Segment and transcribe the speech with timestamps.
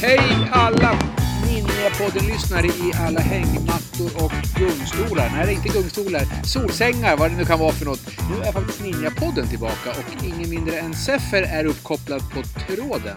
[0.00, 0.98] Hej alla
[1.46, 5.30] Ninjapodden-lyssnare i alla hängmattor och gungstolar.
[5.36, 6.22] Nej, inte gungstolar.
[6.44, 8.00] Solsängar, vad det nu kan vara för något.
[8.30, 13.16] Nu är faktiskt Ninjapodden tillbaka och ingen mindre än Seffer är uppkopplad på tråden.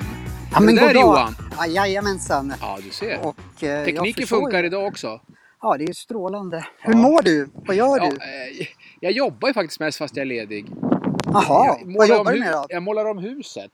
[0.52, 0.93] Ja, men du där.
[0.93, 1.36] Johan?
[1.57, 2.54] Ja, jajamensan.
[2.61, 3.20] Ja, du ser.
[3.27, 4.66] Och, eh, Tekniken funkar ju.
[4.66, 5.22] idag också.
[5.62, 6.66] Ja, det är ju strålande.
[6.80, 7.49] Hur mår du?
[7.53, 8.16] Vad gör Ja, du?
[8.62, 8.67] eh,
[8.99, 10.66] jag jobbar ju faktiskt mest fast jag är ledig.
[11.34, 12.66] Jaha, vad jobbar du med då?
[12.70, 13.72] jag målar om huset.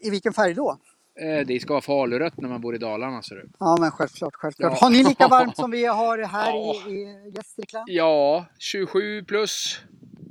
[0.00, 0.78] I vilken färg då?
[1.20, 3.22] Eh, Det ska vara falurött när man bor i Dalarna.
[3.22, 3.48] Så du.
[3.58, 4.72] Ja, men självklart, självklart.
[4.72, 4.78] Ja.
[4.80, 6.74] Har ni lika varmt som vi har här Ja.
[6.88, 7.84] i, i Gästrikland?
[7.88, 9.80] Ja, 27 plus.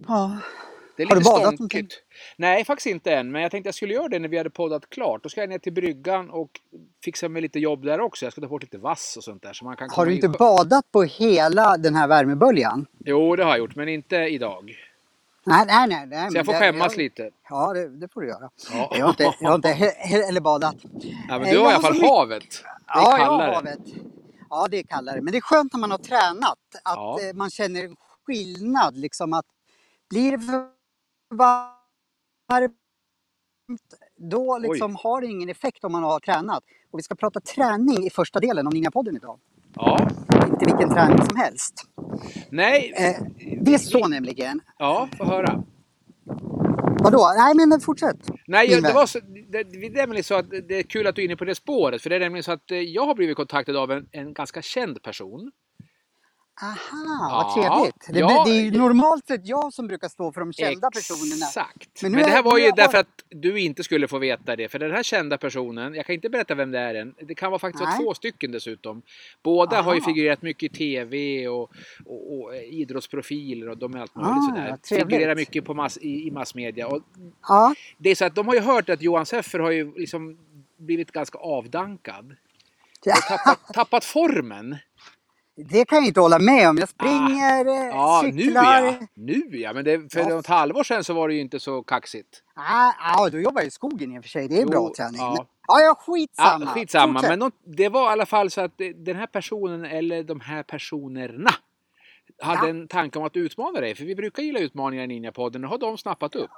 [0.08, 0.38] Ja.
[0.98, 1.94] Det är Har du lite badat stånkigt.
[2.38, 3.32] Nej, faktiskt inte än.
[3.32, 5.24] Men jag tänkte jag skulle göra det när vi hade poddat klart.
[5.24, 6.50] Då ska jag ner till bryggan och
[7.04, 8.26] fixa med lite jobb där också.
[8.26, 9.54] Jag ska ta bort lite vass och sånt där.
[9.54, 12.86] Så man kan Har du i inte sjö- badat på hela den här värmeböljan?
[13.06, 13.76] Jo, det har jag gjort.
[13.76, 14.72] Men inte idag.
[15.48, 16.06] Nej, nej, nej.
[16.06, 17.30] nej Så jag får det- skämmas jag, lite.
[17.50, 18.50] Ja, det, det får du göra.
[18.74, 18.92] Ja.
[18.98, 20.76] Jag har inte, jag har inte he, he, eller badat.
[21.30, 22.44] Ja, men du har jag i alla fall mycket- havet.
[22.52, 23.52] Det är Ja, jag har kallare.
[23.56, 23.80] havet.
[24.50, 25.22] Ja, det är kallare.
[25.22, 26.58] Men det är skönt när man har tränat.
[26.84, 27.20] Att Ja.
[27.30, 28.98] eh, man känner en skillnad.
[28.98, 29.46] Liksom att
[30.10, 30.68] blir det för
[32.48, 32.74] varmt,
[34.18, 36.64] då liksom har det ingen effekt om man har tränat.
[36.92, 39.40] Och vi ska prata träning i första delen om Ninjapodden idag.
[39.76, 40.10] Ja.
[40.48, 41.74] Inte vilken träning som helst.
[42.50, 42.94] Nej.
[42.98, 43.26] Eh,
[43.62, 44.62] det är så nämligen.
[44.78, 45.64] Ja, få höra.
[47.00, 47.34] Vadå?
[47.38, 48.18] Nej, men fortsätt.
[48.48, 51.16] Nej, Min det, var så, det, det är nämligen så att det är kul att
[51.16, 52.02] du är inne på det spåret.
[52.02, 54.62] För det är nämligen så att eh, jag har blivit kontaktad av en, en ganska
[54.62, 55.52] känd person.
[56.62, 58.08] Aha, Ja, vad trevligt.
[58.14, 58.44] Det, ja.
[58.48, 61.46] det är ju normalt sett jag som brukar stå för de kända personerna.
[61.46, 62.02] Exakt.
[62.02, 64.56] Men Men, det är- här var ju är- därför att du inte skulle få veta
[64.56, 64.70] det.
[64.70, 67.14] För den här kända personen, jag kan inte berätta vem det är än.
[67.22, 69.02] Det kan vara faktiskt vara två stycken dessutom.
[69.44, 70.06] Båda har ju Aha.
[70.08, 71.72] figurerat mycket i TV och,
[72.06, 74.78] och, och idrottsprofiler och de är allt möjligt Ah, sådär.
[74.88, 75.08] trevligt.
[75.12, 76.88] Figurerar mycket på mass, i, i massmedia.
[76.88, 77.02] Och
[77.48, 80.38] Ja, det är så att de har ju hört att Johan Seffer har ju liksom
[80.78, 82.36] blivit ganska avdankad.
[83.30, 84.78] Tappat, tappat formen.
[85.58, 86.78] Det kan jag inte hålla med om.
[86.78, 88.84] Jag springer, eh, Ja, nu cyklar.
[88.86, 88.94] ja.
[89.16, 89.74] Nu ja.
[89.74, 90.40] Men det, för Ja.
[90.40, 92.44] ett halvår sedan så var det ju inte så kaxigt.
[92.56, 94.48] Ah, ah, då jobbar jag i skogen i och för sig.
[94.48, 95.20] Det är Jo, bra träning.
[95.22, 95.46] ja.
[95.68, 96.66] Ja, ja, skitsamma.
[96.66, 97.14] Ja, skitsamma.
[97.20, 97.30] Fortsätt.
[97.30, 100.64] Men de, det var i alla fall så att den här personen, eller de här
[100.64, 101.50] personerna,
[102.42, 102.70] hade Ja.
[102.70, 103.96] en tanke om att utmana dig.
[103.96, 105.62] För vi brukar gilla utmaningar i Ninjapodden.
[105.62, 106.50] Det har de snappat upp.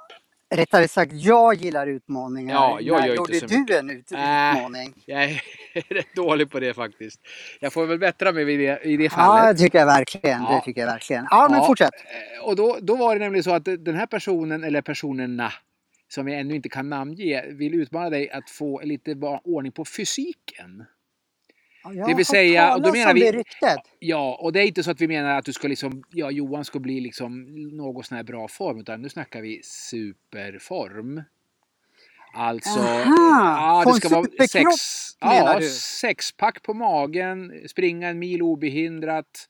[0.50, 2.54] Rättare sagt, jag gillar utmaningar.
[2.54, 4.18] Ja, jag När gör gjorde inte så du en ut- Äh.
[4.56, 4.94] utmaning?
[5.06, 5.42] Jag är
[5.94, 7.20] rätt dålig på det faktiskt.
[7.60, 9.56] Jag får väl bättra mig i det, i det Ja, fallet.
[9.58, 10.42] det tycker jag verkligen.
[10.42, 10.54] Ja.
[10.54, 11.26] Det tycker jag verkligen.
[11.30, 11.66] Ja, men Ja.
[11.66, 11.90] fortsätt.
[11.94, 15.52] Eh, Och då, då var det nämligen så att den här personen, eller personerna,
[16.08, 19.84] som jag ännu inte kan namnge, vill utmana dig att få lite ba- ordning på
[19.84, 20.84] fysiken.
[21.84, 23.78] Ja, Det vill säga, och då menar vi- det ryktet.
[23.98, 26.64] Ja, och det är inte så att vi menar att du ska liksom, ja, Johan
[26.64, 27.44] ska bli liksom
[27.76, 31.22] någon sån här bra form, utan nu snackar vi superform.
[32.34, 34.64] Alltså, Aha, ja, det ska vara sex,
[35.20, 35.60] ja,
[36.00, 39.48] sexpack på magen, springa en mil obehindrat.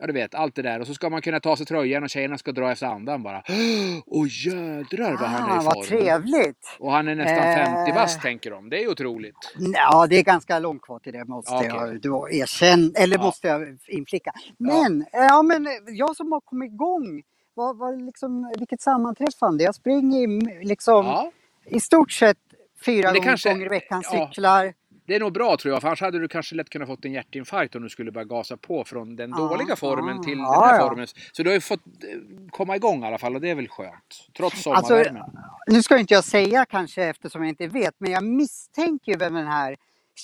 [0.00, 0.80] Ja, du vet, allt det där.
[0.80, 3.42] Och så ska man kunna ta sig tröjan och tjejerna ska dra efter andan bara.
[4.06, 5.84] Åh jädrar vad han är Ah, i vad form.
[5.86, 6.76] trevligt.
[6.78, 7.74] Och han är nästan Eh.
[7.84, 8.70] 50 bast tänker de.
[8.70, 9.36] Det är otroligt.
[9.74, 11.68] Ja, det är ganska långt kvar till det måste Okej.
[11.68, 13.22] jag då erkänna, eller Ja.
[13.24, 14.32] måste jag inflicka.
[14.58, 15.42] Men, ja.
[15.42, 17.22] men jag som har kommit igång,
[17.54, 19.64] vad, vad liksom, vilket sammanträffande.
[19.64, 21.30] Jag springer liksom, Ja,
[21.66, 22.36] i stort sett
[22.84, 24.26] fyra gånger, kanske- gånger i veckan, ja.
[24.28, 24.72] cyklar.
[25.10, 25.80] Det är nog bra tror jag.
[25.82, 28.56] För annars hade du kanske lätt kunnat fått en hjärtinfarkt om du skulle börja gasa
[28.56, 30.22] på från den Ja, dåliga formen ja.
[30.22, 30.88] till den här ja.
[30.88, 31.06] formen.
[31.32, 32.18] Så du har ju fått eh,
[32.50, 33.92] komma igång i alla fall och det är väl skönt.
[34.36, 35.22] Trots Alltså, sommarvärmen.
[35.66, 39.46] Nu ska inte jag säga kanske eftersom jag inte vet, men jag misstänker vem den
[39.46, 39.76] här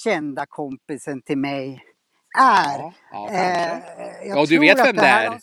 [0.04, 1.84] kända kompisen till mig
[2.38, 2.78] är.
[2.78, 3.78] Ja, ja, Eh,
[4.28, 5.38] Ja, du vet vem det är.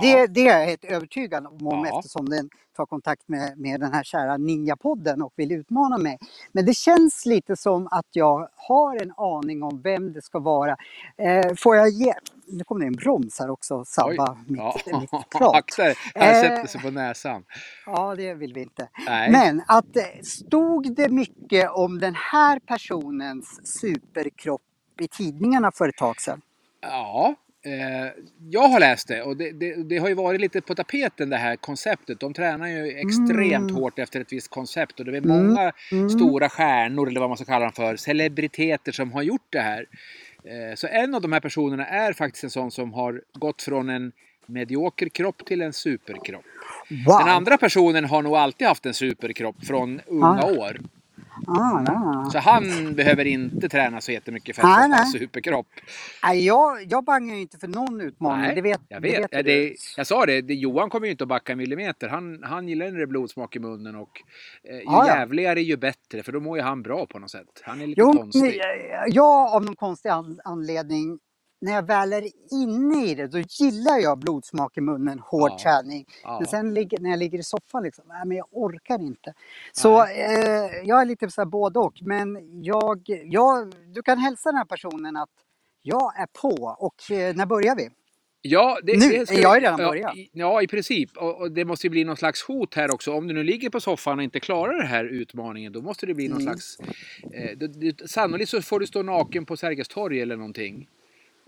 [0.00, 1.98] Det, det är jag helt övertygad om Ja.
[1.98, 6.18] eftersom den tar kontakt med, med den här kära Ninjapodden och vill utmana mig.
[6.52, 10.76] Men det känns lite som att jag har en aning om vem det ska vara.
[11.16, 12.14] Eh, får jag ge...
[12.46, 14.44] Nu kommer det en broms här också, sabba Oj.
[14.52, 15.00] mitt, Ja.
[15.00, 15.54] mitt prat.
[15.54, 16.40] Akta här Eh.
[16.40, 17.44] sätter sig på näsan.
[17.86, 18.88] Ja, det vill vi inte.
[19.06, 19.30] Nej.
[19.30, 24.62] Men att eh, stod det mycket om den här personens superkropp
[25.00, 26.40] i tidningarna för ett tag sedan?
[26.80, 27.34] Ja,
[28.50, 31.36] jag har läst det och det, det, det har ju varit lite på tapeten det
[31.36, 32.20] här konceptet.
[32.20, 33.74] De tränar ju extremt Mm.
[33.74, 35.46] hårt efter ett visst koncept och det är Mm.
[35.46, 36.10] många Mm.
[36.10, 39.86] stora stjärnor eller vad man ska kalla dem för, celebriteter som har gjort det här.
[40.44, 43.88] Eh, så en av de här personerna är faktiskt en sån som har gått från
[43.88, 44.12] en
[44.46, 46.44] medioker kropp till en superkropp.
[47.06, 47.18] Wow!
[47.18, 50.52] Den andra personen har nog alltid haft en superkropp från unga Ah.
[50.52, 50.80] år.
[51.48, 52.28] Ah, ja.
[52.32, 55.00] Så han behöver inte träna så jättemycket för Nej, att få nej.
[55.00, 55.66] en superkropp.
[56.24, 58.54] Nej, jag, jag bangar ju inte för någon utmaning.
[58.54, 59.20] det vet, jag det vet.
[59.22, 62.08] vet Ja, det, jag sa det, det, Johan kommer ju inte att backa en millimeter.
[62.08, 64.10] Han, han gillar när det är blodsmak i munnen och
[64.68, 65.06] eh, ju ja.
[65.06, 67.62] jävligare ju bättre för då mår ju han bra på något sätt.
[67.62, 68.42] Han är lite Jo, konstig.
[68.60, 68.60] eh,
[69.08, 71.18] jag av någon konstig an- anledning,
[71.60, 75.58] när jag väl är inne i det, då gillar jag blodsmak i munnen, hård Ja.
[75.62, 76.06] träning.
[76.22, 76.38] Ja.
[76.40, 79.34] Men sen när jag ligger i soffan, liksom, nej, men jag orkar inte.
[79.72, 81.98] Så eh, jag är lite så här både och.
[82.02, 85.30] Men jag, jag, du kan hälsa den här personen att
[85.82, 86.76] jag är på.
[86.78, 87.90] Och eh, när börjar vi?
[88.42, 90.16] Ja, det, Nu, det ska- jag ju redan ja, börjat.
[90.16, 91.16] i- Ja, i princip.
[91.16, 93.12] Och, och det måste ju bli någon slags hot här också.
[93.12, 96.14] Om du nu ligger på soffan och inte klarar den här utmaningen, då måste det
[96.14, 96.46] bli någon Mm.
[96.52, 96.78] slags...
[97.34, 100.88] Eh, det, det, sannolikt så får du stå naken på Sergels torg eller någonting.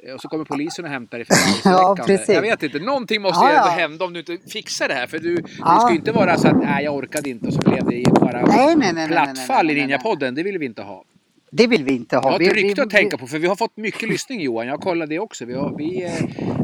[0.08, 2.29] Eh, Och så kommer polisen och hämtar dig för Ja, precis.
[2.29, 3.67] Jag vet inte, någonting måste Ja, ja.
[3.70, 5.06] hända om du inte fixar det här.
[5.06, 5.75] För du, Ja.
[5.75, 8.11] det ska ju inte vara så att nej, jag orkade inte och så blev det
[8.20, 9.75] bara Nej, nej, nej, nej, plattfall i.
[9.75, 10.35] Ninjapodden.
[10.35, 11.05] Det vill vi inte ha.
[11.52, 12.31] Det vill vi inte Jag ha.
[12.31, 14.67] har Vi- ett rykte vi- att tänka på för vi har fått mycket lyssning Johan.
[14.67, 15.44] Jag kollade det också.
[15.44, 16.12] Vi har, vi, eh,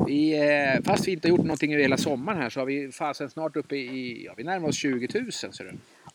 [0.07, 0.39] vi,
[0.77, 3.31] eh, fast vi inte har gjort någonting över hela sommaren här så har vi fasen
[3.31, 5.73] snart uppe i, ja vi närmar oss 20 000 ser du.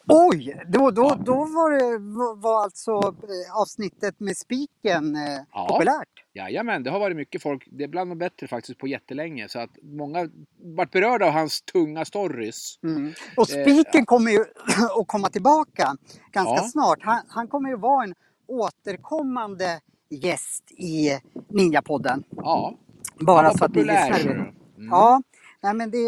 [0.07, 0.61] Oj!
[0.67, 1.97] Då, då, då var, det,
[2.41, 5.21] var alltså eh, avsnittet med spiken eh,
[5.53, 5.67] Ja.
[5.69, 6.07] populärt.
[6.33, 7.67] Jajamän, det har varit mycket folk.
[7.71, 9.49] Det är bland de bättre faktiskt på jättelänge.
[9.49, 10.29] Så att många
[10.75, 12.79] varit berörda av hans tunga stories.
[12.83, 13.13] Mm.
[13.37, 14.39] Och Eh, spiken kommer ju
[15.01, 15.95] att komma tillbaka
[16.31, 16.69] ganska Ja.
[16.71, 16.99] snart.
[17.01, 18.15] Han, han kommer ju vara en
[18.47, 21.19] återkommande gäst i
[21.49, 22.23] Ninjapodden.
[22.29, 22.75] Ja,
[23.19, 24.19] Bara så att ni lyssnar.
[24.21, 24.53] Mm.
[24.89, 25.21] Ja,
[25.63, 26.07] nej men det,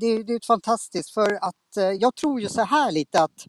[0.00, 3.46] det, det är fantastiskt för att eh, jag tror ju så här lite att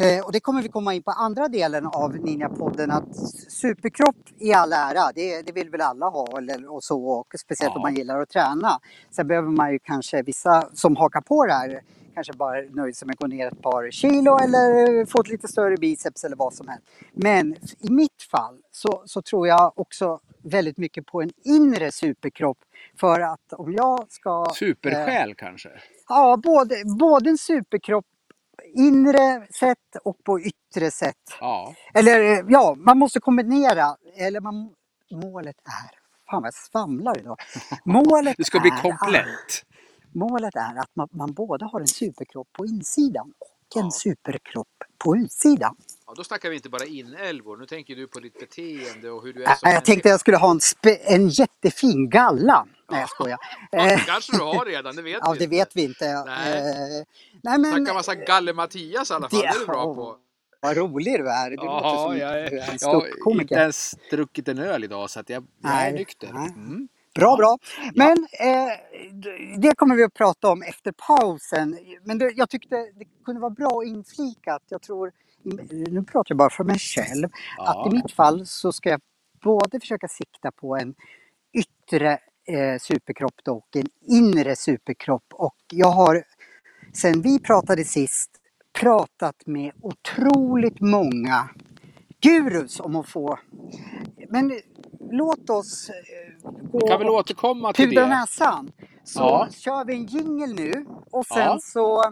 [0.00, 3.16] eh, och det kommer vi komma in på andra delen av Ninjapodden att
[3.52, 7.72] superkropp i all ära, det, det vill väl alla ha eller, och så och speciellt
[7.74, 7.76] Ja.
[7.76, 8.80] om man gillar att träna.
[9.10, 11.82] Sen behöver man ju kanske vissa som hakar på det här
[12.14, 15.48] kanske bara nöjer sig med att gå ner ett par kilo eller få ett lite
[15.48, 16.86] större biceps eller vad som helst.
[17.12, 22.58] Men i mitt fall så, så tror jag också väldigt mycket på en inre superkropp
[23.00, 24.44] för att om jag ska...
[24.48, 25.68] eh, Supersjäl kanske.
[26.08, 28.04] Ja, både, både en superkropp
[28.74, 31.16] inre sätt och på yttre sätt.
[31.40, 33.96] Ja, Eller eh, ja, man måste kombinera.
[34.16, 34.70] Eller man,
[35.10, 35.98] målet är...
[36.30, 37.36] Fan vad jag svamlar idag.
[37.84, 39.64] Målet det ska bli komplett.
[40.14, 43.90] Målet är att man, man både har en superkropp på insidan och en Ja.
[43.90, 44.68] superkropp
[45.04, 45.76] på utsidan.
[46.08, 47.56] Ja, då snackar vi inte bara inälvor.
[47.56, 50.20] Nu tänker du på ditt beteende och hur du är Äh, som jag tänkte jag
[50.20, 50.60] skulle ha en,
[51.04, 52.66] en jättefin galla.
[52.90, 53.38] Nej, jag skojar.
[53.70, 55.56] Ja, Eh, kanske du har redan, det vet Ja, vi det inte.
[55.56, 56.24] vet vi inte.
[56.26, 56.58] Nej.
[56.58, 57.04] Eh,
[57.42, 60.16] nej men, Snacka massa Galle-Mattias i alla fall, det är du bra på.
[60.60, 61.50] Vad rolig du är.
[61.50, 63.58] Det låter som jag, du en jag har inte ståuppkomiker.
[63.58, 66.28] ens druckit en öl idag så att jag, jag är nykter.
[66.28, 66.88] Mm.
[67.14, 67.58] Bra, bra.
[67.94, 68.72] Men eh,
[69.60, 71.78] det kommer vi att prata om efter pausen.
[72.04, 75.12] Men det, jag tyckte det kunde vara bra att inflika att jag tror,
[75.90, 77.28] nu pratar jag bara för mig själv,
[77.58, 77.86] Ja.
[77.86, 79.00] att i mitt fall så ska jag
[79.44, 80.94] både försöka sikta på en
[81.52, 82.12] yttre
[82.48, 85.24] eh, superkropp då, och en inre superkropp.
[85.32, 86.24] Och jag har
[86.94, 88.30] sen vi pratade sist
[88.80, 91.50] pratat med otroligt många
[92.20, 93.38] gurus om att få...
[94.30, 94.60] Men
[95.10, 98.06] låt oss eh, gå Vi kan väl återkomma till det.
[98.06, 98.72] näsan.
[99.04, 99.48] Så Ja.
[99.50, 101.58] kör vi en jingle nu och sen Ja.
[101.62, 102.02] så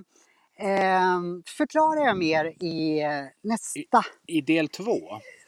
[0.59, 1.21] eh,
[1.57, 3.11] förklarar jag mer i eh,
[3.43, 4.99] nästa, I del två.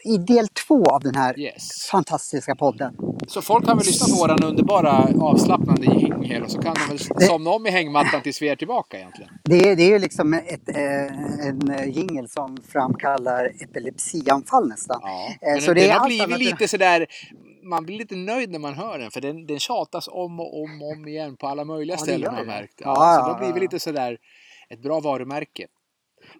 [0.04, 1.86] i del två av den här Yes.
[1.90, 2.96] fantastiska podden.
[3.28, 7.26] Så folk kan väl lyssna på våran underbara avslappnande jingel och så kan de väl
[7.28, 9.30] somna om i hängmattan tills vi är tillbaka egentligen.
[9.44, 15.00] Det, är- det är ju liksom ett, eh, en eh, jingle som framkallar epilepsianfall nästan.
[15.02, 15.26] Ja.
[15.28, 17.06] Eh, Men så den, det den har blivit lite sådär,
[17.62, 20.82] man blir lite nöjd när man hör den för den, den tjatas om och om
[20.82, 22.52] och om igen på alla möjliga Ja, det ställen har jag det.
[22.52, 22.74] märkt.
[22.76, 23.62] Ja, Ja, så då blir vi ja.
[23.62, 24.18] lite sådär
[24.70, 25.66] ett bra varumärke.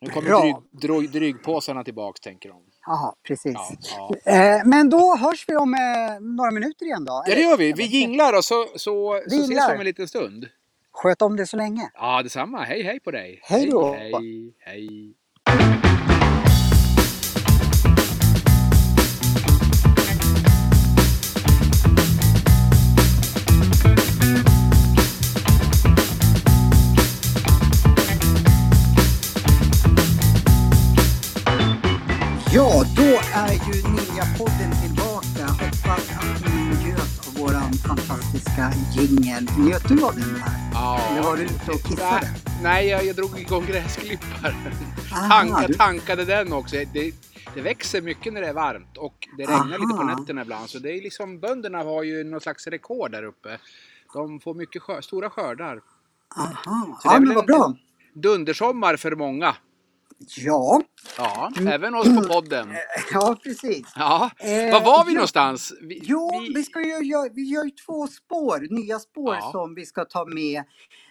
[0.00, 2.62] Nu kommer dryg, dryg, drygpåsarna tillbaks tänker de.
[2.88, 3.54] Jaha, precis.
[3.54, 4.32] Ja, ja.
[4.32, 5.80] Eh, men då hörs vi om eh,
[6.20, 7.22] några minuter igen då.
[7.26, 7.72] ja det gör vi.
[7.72, 10.46] Vi jinglar och så, så, så ses vi om en liten stund.
[10.92, 11.90] Sköt om det så länge.
[11.94, 12.64] Ja, detsamma.
[12.64, 13.40] Hej hej på dig.
[13.42, 13.94] Hej då.
[13.94, 14.86] Hej, hej.
[15.08, 15.14] Ja,
[38.62, 39.46] fantastiska jingel.
[39.58, 40.70] Njöt du av den här?
[40.72, 41.00] Ja.
[41.10, 42.28] Eller var du ute och kissade?
[42.62, 44.54] Nej, jag, jag drog igång gräsklipparen.
[45.12, 46.76] Aha, Tanka, du- tankade den också.
[46.92, 47.14] Det,
[47.54, 50.16] det växer mycket när det är varmt och det regnar lite på Aha.
[50.16, 50.70] nätterna ibland.
[50.70, 53.58] Så det är liksom, bönderna har ju någon slags rekord där uppe.
[54.14, 55.80] De får mycket skör, stora skördar.
[56.36, 57.74] Aha, ja men vad bra.
[58.14, 59.54] Dundersommar för många.
[60.36, 60.82] Ja,
[61.18, 61.68] Ja, Mm.
[61.72, 62.68] även oss på podden.
[63.12, 63.86] ja precis.
[63.96, 65.72] Ja, Eh, var var vi någonstans?
[65.82, 69.48] Vi, Jo, vi- vi, ska ju, vi gör ju två spår, nya spår Ja.
[69.52, 70.62] som vi ska ta med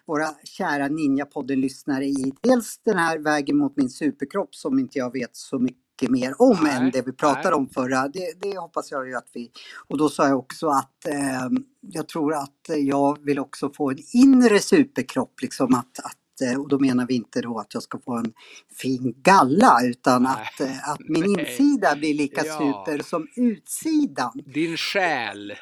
[0.07, 2.33] våra kära Ninja-podden-lyssnare i.
[2.43, 6.57] Dels den här vägen mot min superkropp som inte jag vet så mycket mer om
[6.61, 7.53] Nej, än det vi pratade nej.
[7.53, 8.07] om förra.
[8.07, 9.51] Det, det hoppas jag ju att vi...
[9.87, 11.47] Och då sa jag också att eh,
[11.81, 15.41] jag tror att jag vill också få en inre superkropp.
[15.41, 18.34] Liksom att, att, eh, och då menar vi inte då att jag ska få en
[18.82, 20.32] fin galla utan Nej.
[20.32, 22.58] att, eh, att min insida blir lika Ja.
[22.58, 24.32] super som utsidan.
[24.46, 25.53] Din själ.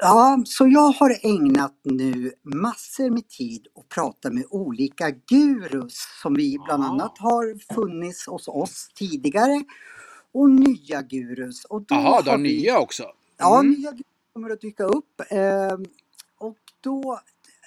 [0.00, 6.34] Ja, så jag har ägnat nu massor med tid att prata med olika gurus som
[6.34, 9.64] vi bland annat har funnits hos oss tidigare
[10.32, 11.64] och nya gurus.
[11.64, 13.04] Och då Jaha, du har vi- nya också?
[13.36, 13.72] Ja, Mm.
[13.72, 15.20] nya gurus kommer att dyka upp.
[15.30, 15.72] Eh,
[16.38, 17.20] och då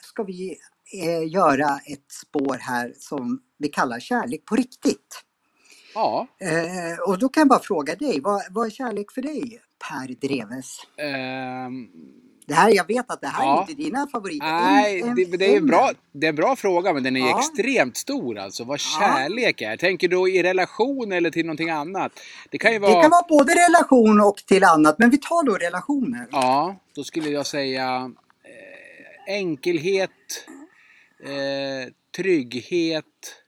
[0.04, 0.58] ska vi
[0.94, 5.24] eh, göra ett spår här som vi kallar kärlek på riktigt.
[5.94, 6.28] Ja.
[6.42, 10.28] Eh, och då kan jag bara fråga dig, vad, vad är kärlek för dig Per
[10.28, 10.78] Dreves?
[10.98, 11.88] Ehm,
[12.48, 13.58] Det här, jag vet att det här Ja.
[13.58, 14.46] är inte dina favoriter.
[14.48, 17.16] nej, En- en- det, det, är en bra, det är en bra fråga men den
[17.16, 17.40] är Ja.
[17.40, 18.64] extremt stor alltså.
[18.64, 19.00] Vad Ja.
[19.00, 19.78] kärlek är.
[19.78, 22.12] Tänker du i relation eller till någonting annat?
[22.52, 22.96] Det kan ju vara...
[22.96, 26.28] Det kan vara både relation och till annat, men vi tar då relationer.
[26.32, 28.12] Ja, då skulle jag säga
[29.28, 30.12] eh, enkelhet,
[31.20, 33.44] eh, trygghet,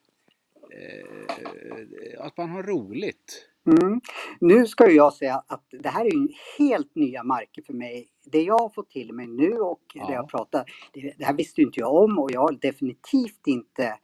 [0.74, 3.46] eh, att man har roligt.
[3.68, 4.02] Mm.
[4.40, 6.14] Nu ska jag säga att det här är
[6.60, 8.08] helt nya marker för mig.
[8.32, 10.08] Det jag har fått till mig nu och Ja.
[10.08, 13.98] det jag pratar, det, det här visste inte jag om och jag har definitivt inte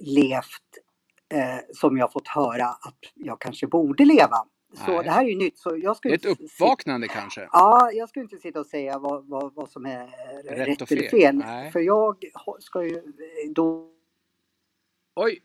[0.00, 0.78] levt
[1.34, 4.36] eh, som jag fått höra att jag kanske borde leva.
[4.74, 5.04] Så Nej.
[5.04, 5.58] det här är ju nytt.
[5.58, 7.48] Så jag är ett inte uppvaknande kanske.
[7.52, 10.06] Ja, jag ska inte sitta och säga vad, vad, vad som är
[10.44, 11.10] rätt, Rätt och eller fel.
[11.10, 11.36] fel.
[11.36, 11.72] Nej.
[11.72, 12.24] För jag
[12.58, 13.02] ska ju eh,
[13.50, 13.90] då
[15.16, 15.42] Oj,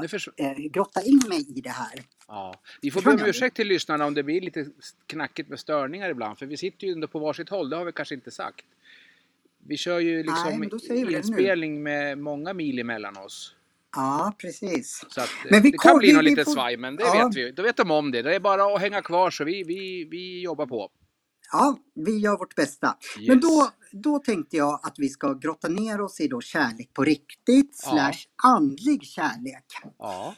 [0.00, 2.00] nu förs- eh, grotta in mig i det här.
[2.28, 2.54] ja.
[2.82, 3.28] Vi får be om ni?
[3.28, 4.66] ursäkt till lyssnarna om det blir lite
[5.06, 6.38] knackigt med störningar ibland.
[6.38, 8.64] För vi sitter ju ändå på varsitt håll, det har vi kanske inte sagt.
[9.66, 11.12] Vi kör ju Nej, liksom nu.
[11.16, 13.54] inspelning med många mil emellan oss.
[13.94, 15.04] Ja, precis.
[15.08, 17.26] Så att, Men vi det kan bli något litet svaj, men det Ja.
[17.26, 17.52] vet vi.
[17.52, 18.22] Då vet de om det.
[18.22, 20.88] Det är bara att hänga kvar så vi, vi, vi jobbar på.
[21.52, 22.96] Ja, vi gör vårt bästa.
[23.18, 23.28] Yes.
[23.28, 27.04] Men då, då tänkte jag att vi ska grotta ner oss i då kärlek på
[27.04, 27.90] riktigt Ja.
[27.90, 29.64] slash andlig kärlek.
[29.98, 30.34] Ja,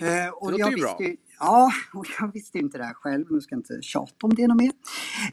[0.00, 0.96] Eh, och låter jag ju bra.
[0.98, 3.26] visste, ju- Ja, och jag visste inte det här själv.
[3.30, 4.72] Nu ska jag inte tjata om det något mer.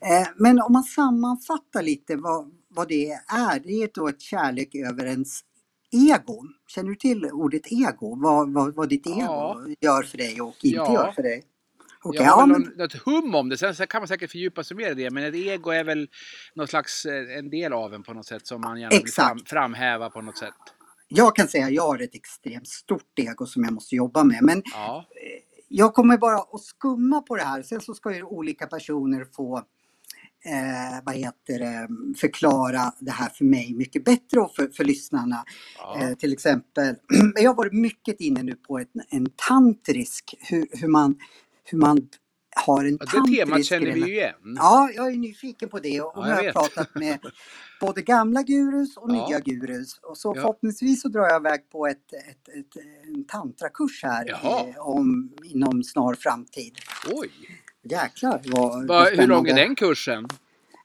[0.01, 3.59] Eh, men om man sammanfattar lite vad, vad det är.
[3.59, 5.39] Det är då ett kärlek över ens
[5.91, 6.43] ego.
[6.67, 8.15] Känner du till ordet ego?
[8.21, 9.61] Vad, vad, vad ditt ego Ja.
[9.81, 10.93] gör för dig och inte Ja.
[10.93, 11.43] gör för dig?
[12.03, 13.57] Okej, jag har ja, men, något hum om det.
[13.57, 15.09] Sen, sen kan man säkert fördjupa sig mer i det.
[15.11, 16.07] Men ett ego är väl
[16.55, 19.27] någon slags eh, en del av en på något sätt som man gärna vill Exakt.
[19.27, 20.53] fram, framhäva på något sätt.
[21.07, 24.39] jag kan säga att jag har ett extremt stort ego som jag måste jobba med.
[24.41, 25.05] Men Ja,
[25.67, 27.63] jag kommer bara att skumma på det här.
[27.63, 29.61] Sen så ska ju olika personer få
[30.45, 31.87] eh, vad heter det,
[32.19, 35.45] förklara det här för mig mycket bättre och för, för lyssnarna.
[35.77, 36.01] ja.
[36.01, 36.95] Eh, till exempel,
[37.35, 41.15] jag har varit mycket inne nu på ett, en tantrisk, hur, hur, man,
[41.63, 42.09] hur man
[42.65, 43.39] har en Ja, tantrisk...
[43.39, 44.35] det temat känner vi ju igen.
[44.55, 46.53] Ja, jag är nyfiken på det och Ja, nu jag har jag vet.
[46.53, 47.19] pratat med
[47.81, 49.27] både gamla gurus och Ja.
[49.29, 49.99] nya gurus.
[50.03, 50.41] Och så Ja.
[50.41, 52.83] förhoppningsvis så drar jag iväg på ett, ett, ett,
[53.15, 56.73] en tantrakurs här eh, om, inom snar framtid.
[57.11, 57.29] Oj!
[57.89, 60.27] Jäklar vad, Va, hur lång är den kursen?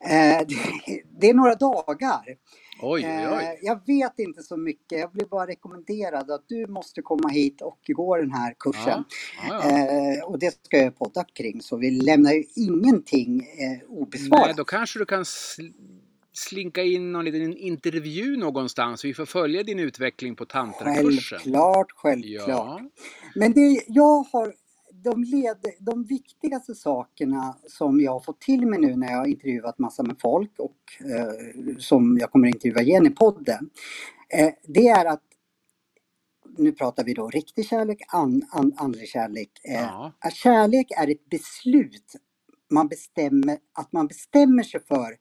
[0.05, 0.57] Eh, det,
[1.21, 2.25] det är några dagar.
[2.83, 4.99] Oj, oj, Eh, jag vet inte så mycket.
[4.99, 9.05] Jag blev bara rekommenderad att du måste komma hit och gå den här kursen.
[9.49, 9.71] Ja, ja.
[9.71, 14.47] Eh, och det ska jag podda kring så vi lämnar ju ingenting eh, obesvarat.
[14.47, 15.73] Nej, då kanske du kan sl-
[16.33, 19.05] slinka in någon liten intervju någonstans.
[19.05, 21.39] Vi får följa din utveckling på tantrakursen.
[21.39, 22.49] Självklart, självklart.
[22.49, 22.81] Ja,
[23.35, 24.55] Men det jag har,
[25.03, 29.27] de, led, de viktigaste sakerna som jag har fått till mig nu när jag har
[29.27, 33.71] intervjuat massa med folk och eh, som jag kommer att intervjua igen i podden.
[34.29, 35.23] Eh, det är att,
[36.59, 39.51] nu pratar vi då riktig kärlek, an, an, andlig kärlek.
[39.65, 40.13] Eh, ja.
[40.19, 42.17] att kärlek är ett beslut
[42.71, 45.17] man bestämmer, att man bestämmer sig för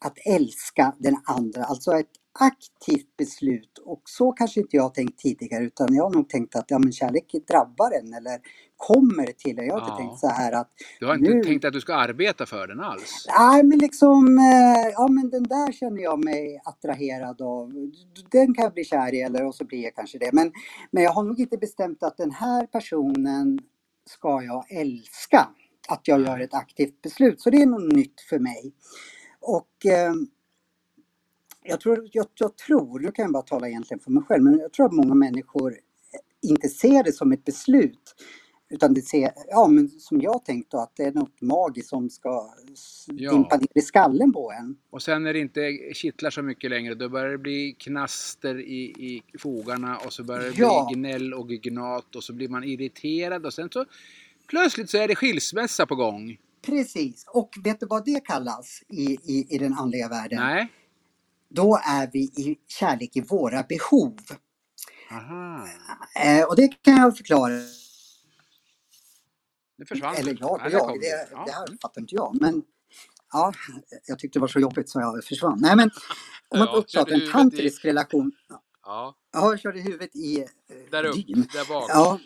[0.00, 3.78] att älska den andra, alltså ett aktivt beslut.
[3.78, 6.78] Och så kanske inte jag har tänkt tidigare utan jag har nog tänkt att ja,
[6.78, 8.40] men kärlek drabbar en eller
[8.78, 9.66] kommer till en.
[9.66, 9.96] Jag har inte Ja.
[9.96, 10.70] tänkt så här att
[11.00, 13.26] Du har inte Nu- tänkt att du ska arbeta för den alls?
[13.38, 17.72] Nej men liksom, eh, ja men den där känner jag mig attraherad av.
[18.30, 20.30] Den kan jag bli kär i eller och så blir jag kanske det.
[20.32, 20.52] Men,
[20.90, 23.58] men jag har nog inte bestämt att den här personen
[24.06, 25.48] ska jag älska.
[25.88, 27.40] Att jag gör ett aktivt beslut.
[27.40, 28.72] Så det är något nytt för mig.
[29.40, 30.12] Och eh,
[31.62, 34.58] jag tror, jag, jag tror, nu kan jag bara tala egentligen för mig själv, men
[34.58, 35.74] jag tror att många människor
[36.42, 38.14] inte ser det som ett beslut.
[38.70, 42.10] Utan det ser, ja men som jag tänkte då, att det är något magiskt som
[42.10, 42.54] ska
[43.06, 43.32] Ja.
[43.32, 44.76] dimpa ner i skallen på en.
[44.90, 45.60] Och sen när det inte
[45.94, 50.50] kittlar så mycket längre då börjar det bli knaster i, i fogarna och så börjar
[50.50, 50.86] det Ja.
[50.90, 53.84] bli gnäll och gnat och så blir man irriterad och sen så
[54.48, 56.36] plötsligt så är det skilsmässa på gång.
[56.62, 60.38] Precis, och vet du vad det kallas i, i, i den andliga världen?
[60.38, 60.68] Nej?
[61.48, 64.16] Då är vi i kärlek i våra behov.
[65.10, 65.68] Aha.
[66.24, 67.52] Eh, och det kan jag förklara.
[69.78, 70.40] Nu försvann Eller det.
[70.40, 71.44] jag Nej, jag, det, Ja.
[71.46, 72.38] det här fattar inte jag.
[72.40, 72.62] Men
[73.32, 73.52] ja,
[74.06, 75.58] jag tyckte det var så jobbigt så jag försvann.
[75.62, 75.90] Nej men
[76.48, 78.32] om man Ja, upp att en tantrisk relation.
[78.84, 80.46] Ja, Ja, jag körde huvudet i eh,
[80.90, 81.46] där uppe, dyn.
[81.52, 81.90] där bak.
[81.90, 82.20] Ja,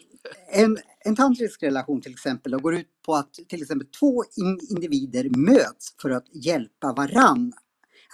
[0.52, 5.30] en, en tantrisk relation till exempel går ut på att till exempel två in, individer
[5.36, 7.52] möts för att hjälpa varann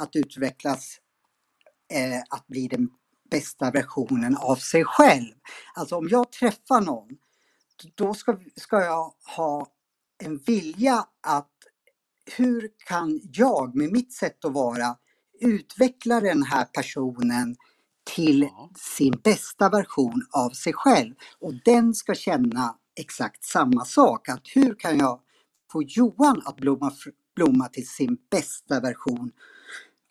[0.01, 0.99] att utvecklas,
[1.93, 2.89] eh, att bli den
[3.31, 5.35] bästa versionen av sig själv.
[5.75, 7.09] Alltså om jag träffar någon,
[7.97, 9.67] då ska, ska jag ha
[10.25, 11.51] en vilja att
[12.37, 14.97] hur kan jag med mitt sätt att vara
[15.41, 17.57] utveckla den här personen
[18.17, 18.71] till Ja.
[18.77, 21.15] sin bästa version av sig själv.
[21.41, 24.29] Och den ska känna exakt samma sak.
[24.29, 25.21] Att hur kan jag
[25.73, 26.93] få Johan att blomma,
[27.37, 29.33] blomma till sin bästa version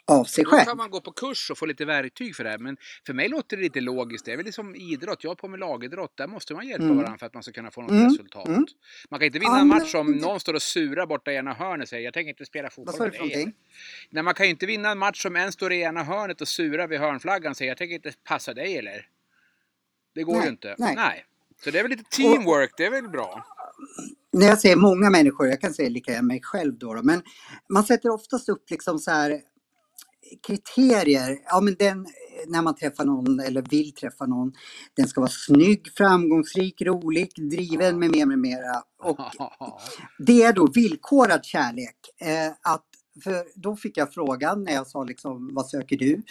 [0.08, 0.66] av sig Då själv?
[0.66, 2.58] kan man gå på kurs och få lite verktyg för det här.
[2.58, 4.26] Men för mig låter det lite logiskt.
[4.26, 5.24] Det är väl liksom idrott.
[5.24, 6.18] Jag har på med lagidrott.
[6.18, 6.98] Där måste man hjälpa Mm.
[6.98, 8.48] varandra för att man ska kunna få något Mm, resultat.
[8.48, 8.66] mm.
[9.10, 11.84] Man kan inte vinna en match om någon står och surar borta i ena hörnet
[11.86, 13.54] och säger jag tänker inte spela fotboll Vad med dig."
[14.10, 16.48] Nej, man kan ju inte vinna en match om en står i ena hörnet och
[16.48, 19.06] surar vid hörnflaggan och säger jag tänker inte passa dig eller?
[20.16, 20.76] Det går Nej, ju inte.
[20.78, 21.26] nej.
[21.64, 23.46] Så det är väl lite teamwork, det är väl bra?
[24.34, 27.22] när jag säger många människor, jag kan säga lika gärna mig själv då, då, men
[27.70, 29.42] man sätter oftast upp liksom så här
[30.48, 31.38] kriterier.
[31.46, 32.08] Ja, men den,
[32.48, 34.54] när man träffar någon eller vill träffa någon,
[34.94, 38.84] den ska vara snygg, framgångsrik, rolig, driven med mera, med mera.
[39.04, 39.20] Och
[40.20, 41.96] det är då villkorad kärlek.
[42.22, 42.86] Eh, att,
[43.24, 46.24] för då fick jag frågan när jag sa liksom, vad söker du?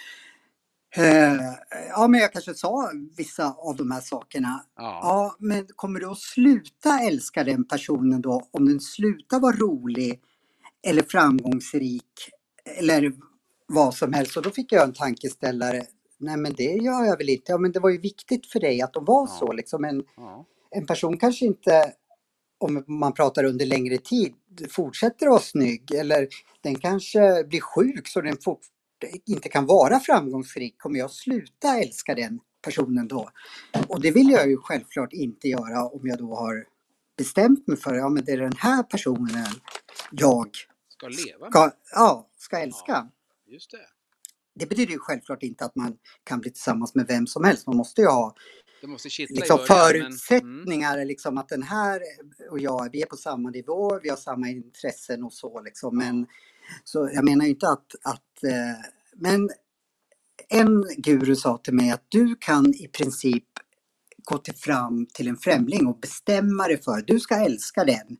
[0.96, 1.36] Eh,
[1.90, 4.64] ja, men jag kanske sa vissa av de här sakerna.
[4.76, 5.00] ja.
[5.02, 10.20] Ja, men kommer du att sluta älska den personen då om den slutar vara rolig
[10.86, 12.30] eller framgångsrik
[12.78, 13.12] eller
[13.66, 14.36] vad som helst?
[14.36, 15.82] Och då fick jag en tankeställare.
[16.18, 17.52] Nej, men det gör jag väl inte.
[17.52, 19.36] Ja, men det var ju viktigt för dig att de var Ja.
[19.40, 19.52] så.
[19.52, 20.46] Liksom en, ja.
[20.70, 21.92] en person kanske inte,
[22.58, 24.34] om man pratar under längre tid,
[24.70, 26.28] fortsätter att vara snygg eller
[26.62, 28.60] den kanske blir sjuk så den fort,
[29.26, 30.78] inte kan vara framgångsrik.
[30.78, 33.30] Kommer jag sluta älska den personen då?
[33.88, 36.64] Och det vill jag ju självklart inte göra om jag då har
[37.18, 39.46] bestämt mig för ja men det är den här personen
[40.12, 40.48] jag
[40.88, 41.50] Ska leva med.
[41.50, 43.08] ska, ja, ska älska.
[43.56, 43.86] Just det.
[44.54, 47.66] Det betyder ju självklart inte att man kan bli tillsammans med vem som helst.
[47.66, 48.34] Man måste ju ha
[48.82, 52.02] måste liksom början, men- förutsättningar, liksom att den här
[52.50, 55.98] och jag, vi är på samma nivå, vi har samma intressen och så liksom.
[55.98, 56.26] Men,
[56.84, 58.84] så jag menar inte att, att eh,
[59.16, 59.48] men
[60.48, 63.44] en guru sa till mig att du kan i princip
[64.24, 68.18] gå till fram till en främling och bestämma dig för, du ska älska den.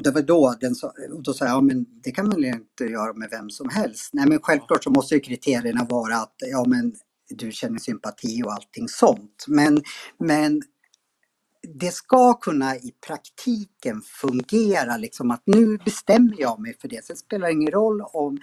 [0.00, 2.42] Och det var då den sa, och då sa jag, ja men det kan man
[2.42, 4.10] ju inte göra med vem som helst.
[4.12, 6.94] Nej men självklart så måste ju kriterierna vara att, ja men
[7.28, 9.44] du känner sympati och allting sånt.
[9.48, 9.82] Men,
[10.18, 10.62] men
[11.78, 17.04] det ska kunna i praktiken fungera liksom att nu bestämmer jag mig för det.
[17.04, 18.38] Sen spelar det ingen roll om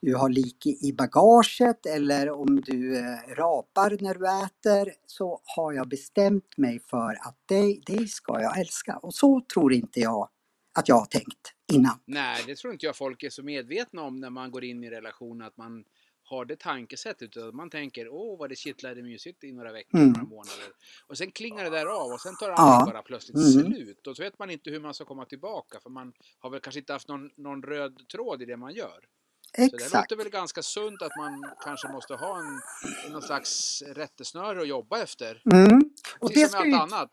[0.00, 5.72] du har lik i bagaget eller om du eh, rapar när du äter så har
[5.72, 8.96] jag bestämt mig för att dig, dig ska jag älska.
[8.96, 10.28] Och så tror inte jag
[10.74, 12.00] att jag har tänkt innan.
[12.04, 14.86] Nej, det tror inte jag folk är så medvetna om när man går in i
[14.86, 15.84] en relation att man
[16.24, 17.30] har det tankesättet.
[17.54, 20.12] Man tänker, åh vad det kittlade mysigt i några veckor, Mm.
[20.12, 20.64] några månader.
[21.06, 22.54] Och sen klingar det där av och sen tar Ja.
[22.56, 23.72] allting bara plötsligt Mm.
[23.72, 24.06] slut.
[24.06, 26.78] Och så vet man inte hur man ska komma tillbaka för man har väl kanske
[26.80, 29.00] inte haft någon, någon röd tråd i det man gör.
[29.56, 29.94] Så det Exakt.
[29.94, 32.60] låter väl ganska sunt att man kanske måste ha en,
[33.12, 35.42] någon slags rättesnöre att jobba efter.
[35.52, 35.80] Mm.
[36.18, 37.10] Och, Precis det som med ju, allt annat.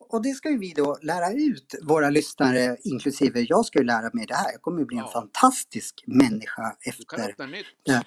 [0.00, 4.10] Och det ska ju vi då lära ut våra lyssnare, inklusive jag ska ju lära
[4.12, 4.52] mig det här.
[4.52, 5.10] Jag kommer ju bli en Ja.
[5.12, 7.66] fantastisk människa Du kan efter öppna nytt.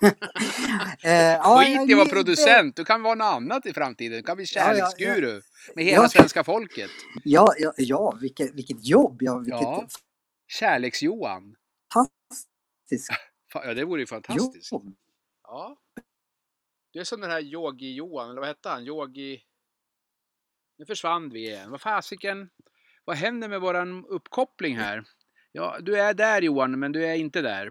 [1.04, 4.16] Eh, ja, Skit i att vara producent, du kan vara något annat i framtiden.
[4.16, 4.90] Du kan bli Ja, ja, ja.
[4.90, 5.42] kärleksguru
[5.74, 6.90] med hela svenska folket.
[7.24, 9.18] Ja, ja, ja vilket, vilket jobb!
[9.22, 9.86] Ja, vilket Ja.
[10.60, 11.54] Kärleks-Johan.
[11.94, 13.10] fantastiskt
[13.54, 14.72] Fa- Ja, det vore ju fantastiskt.
[14.72, 14.94] jobb.
[15.42, 15.76] Ja.
[16.92, 18.86] Du är som den här Yogi-Johan, eller vad hette han?
[18.86, 19.42] Yogi...
[20.78, 21.70] Nu försvann vi igen.
[21.70, 22.50] Vad fasiken?
[23.04, 25.04] Vad händer med våran uppkoppling här?
[25.52, 27.70] Ja, du är där Johan, men du är inte där.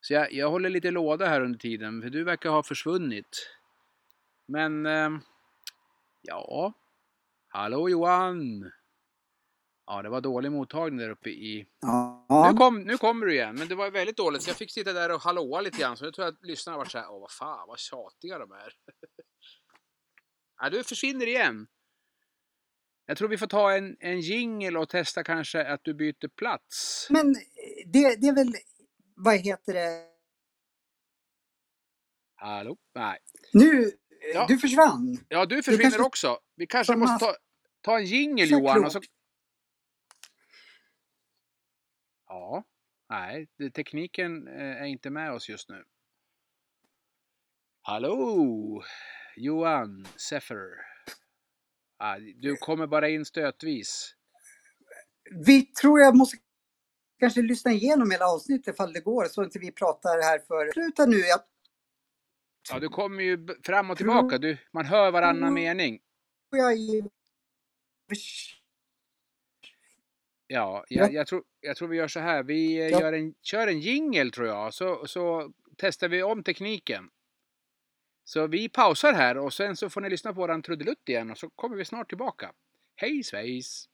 [0.00, 3.50] Så jag, jag håller lite låda här under tiden, för du verkar ha försvunnit.
[4.46, 4.86] Men...
[4.86, 5.10] Eh,
[6.22, 6.72] Ja.
[7.48, 8.70] Hallå Johan!
[9.86, 11.66] Ja, det var dålig mottagning där uppe i...
[11.80, 12.48] Ja.
[12.50, 14.92] Nu, kom, nu kommer du igen, men det var väldigt dåligt så jag fick sitta
[14.92, 15.96] där och hallåa lite grann.
[15.96, 18.52] Så nu tror jag att lyssnarna var så här, åh vad fan vad tjatiga de
[18.52, 18.72] är.
[20.60, 21.66] ja, du försvinner igen.
[23.10, 27.06] Jag tror vi får ta en, en jingle och testa kanske att du byter plats.
[27.10, 27.32] Men
[27.86, 28.52] det, det är väl,
[29.16, 30.04] vad heter det,
[32.34, 32.76] Hallå?
[32.94, 33.18] Nej.
[33.52, 33.92] nu,
[34.34, 34.46] Ja.
[34.48, 35.18] du försvann.
[35.28, 36.38] Ja, du försvinner kanske- också.
[36.56, 37.36] Vi kanske måste ta,
[37.80, 38.84] ta en jingle Så Johan.
[38.84, 39.00] Och så...
[42.26, 42.64] Ja,
[43.10, 45.84] nej, tekniken eh, är inte med oss just nu.
[47.82, 48.82] Hallå!
[49.36, 50.68] Johan Seffer.
[52.00, 54.14] Ah, du kommer bara in stötvis.
[55.30, 56.36] Vi tror jag måste
[57.20, 60.72] kanske lyssna igenom hela avsnittet ifall det går så inte vi pratar här för...
[60.72, 61.40] Sluta nu, jag
[62.70, 64.38] Ja, du kommer ju fram och tillbaka.
[64.38, 66.00] Du, man hör varannan mening.
[66.50, 66.76] jag.
[66.78, 67.04] Ja,
[70.46, 70.84] Ja.
[70.88, 72.42] jag, jag, tror, jag tror vi gör så här.
[72.42, 73.00] Vi eh, Ja.
[73.00, 77.10] gör en, kör en jingle tror jag, så, så testar vi om tekniken.
[78.28, 81.38] Så vi pausar här och sen så får ni lyssna på våran trudelutt igen och
[81.38, 82.50] så kommer vi snart tillbaka.
[82.96, 83.84] Hej svejs!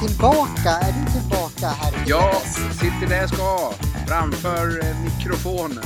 [0.00, 0.70] Tillbaka?
[0.70, 2.54] Är du tillbaka här i TVS?
[2.80, 5.84] sitter där jag ska, framför eh, mikrofonen.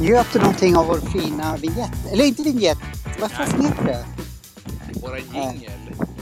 [0.00, 2.12] Njöt du någonting av vår fina vignett?
[2.12, 2.78] Eller inte vignett,
[3.20, 4.04] vad fan heter det?
[5.02, 5.72] Våran jingel.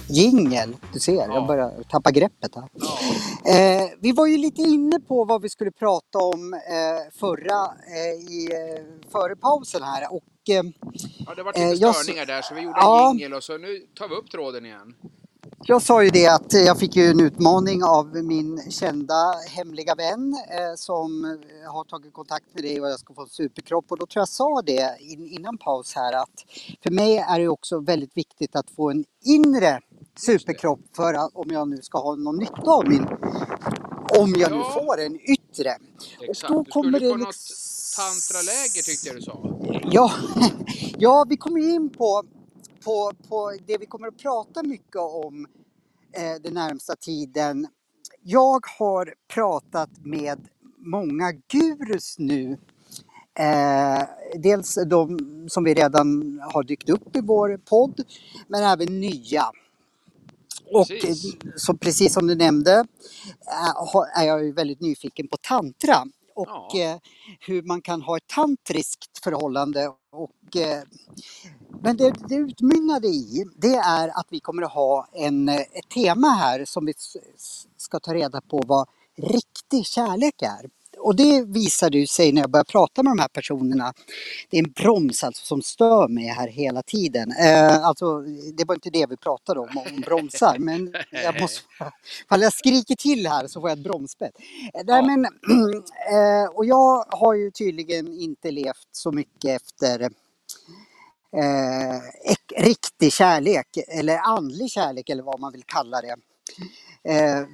[0.09, 1.27] Jingel, du ser, Ja.
[1.35, 2.69] jag börjar tappa greppet här.
[2.73, 2.99] Ja.
[3.53, 8.33] Eh, vi var ju lite inne på vad vi skulle prata om eh, förra, eh,
[8.33, 10.63] i, eh, före pausen här och eh,
[11.27, 13.11] ja, det var Eh, lite jag störningar där så vi gjorde Ja.
[13.11, 14.95] en jingel och så nu tar vi upp tråden igen.
[15.65, 20.35] Jag sa ju det att jag fick ju en utmaning av min kända hemliga vän
[20.51, 21.39] eh, som
[21.73, 24.29] har tagit kontakt med dig och jag ska få en superkropp och då tror jag
[24.29, 26.45] sa det in, innan paus här att
[26.83, 29.81] för mig är det också väldigt viktigt att få en inre
[30.27, 33.07] superkropp för att om jag nu ska ha någon nytta av min
[34.19, 34.71] om jag nu Ja.
[34.75, 35.77] får en yttre.
[36.21, 36.53] Exakt.
[36.53, 37.57] då du kommer skulle det på något liksom-
[37.97, 39.61] tantraläger tyckte jag du sa.
[39.93, 40.13] Ja,
[40.99, 42.23] ja vi kommer in på,
[42.85, 45.47] på, på det vi kommer att prata mycket om
[46.13, 47.69] eh, den närmsta tiden.
[48.23, 52.59] Jag har pratat med många gurus nu.
[53.39, 54.03] Eh,
[54.39, 55.19] dels de
[55.51, 58.01] som vi redan har dykt upp i vår podd,
[58.49, 59.45] men även nya.
[60.73, 61.37] Och Precis.
[61.57, 62.75] så precis som du nämnde
[63.49, 66.71] eh, är jag ju väldigt nyfiken på tantra och Ja.
[66.75, 66.97] eh,
[67.41, 69.89] hur man kan ha ett tantriskt förhållande.
[70.13, 70.83] Och, eh,
[71.83, 75.89] men det det utmynnade i det är att vi kommer att ha en, eh, ett
[75.95, 76.95] tema här som vi
[77.77, 78.89] ska ta reda på vad
[79.19, 80.71] riktig kärlek är.
[80.99, 83.93] Och det visade ju sig när jag började prata med de här personerna.
[84.51, 87.33] Det är en broms alltså som stör mig här hela tiden.
[87.33, 88.21] Eh, alltså,
[88.55, 90.57] det var inte det vi pratade om, om bromsar.
[90.59, 91.63] Men jag måste,
[92.27, 94.33] ifall jag skriker till här så får jag ett bromsbett.
[94.75, 95.03] Eh, Ja.
[95.03, 95.25] men,
[96.13, 100.11] eh, och jag har ju tydligen inte levt så mycket efter
[101.37, 102.01] eh,
[102.63, 106.17] riktig kärlek eller andlig kärlek eller vad man vill kalla det.
[107.05, 107.45] Eh,